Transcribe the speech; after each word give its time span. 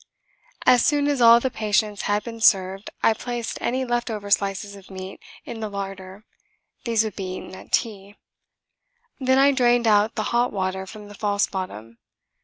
As 0.65 0.83
soon 0.83 1.07
as 1.07 1.21
all 1.21 1.39
the 1.39 1.51
patients 1.51 2.01
had 2.09 2.23
been 2.23 2.41
served 2.41 2.89
I 3.03 3.13
placed 3.13 3.59
any 3.61 3.85
left 3.85 4.09
over 4.09 4.31
slices 4.31 4.75
of 4.75 4.89
meat 4.89 5.19
in 5.45 5.59
the 5.59 5.69
larder: 5.69 6.25
these 6.85 7.03
would 7.03 7.15
be 7.15 7.35
eaten 7.35 7.53
at 7.53 7.71
tea. 7.71 8.15
Then 9.19 9.37
I 9.37 9.51
drained 9.51 9.85
out 9.85 10.15
the 10.15 10.23
hot 10.33 10.51
water 10.51 10.87
from 10.87 11.07
the 11.07 11.13
false 11.13 11.45
bottom. 11.45 11.99